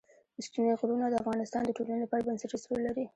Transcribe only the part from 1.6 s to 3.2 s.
د ټولنې لپاره بنسټيز رول لري.